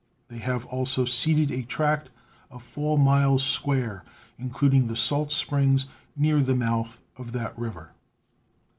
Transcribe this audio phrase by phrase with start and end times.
[0.29, 2.09] They have also ceded a tract
[2.49, 4.03] of 4 miles square,
[4.39, 5.85] including the salt springs
[6.15, 7.91] near the mouth of that river.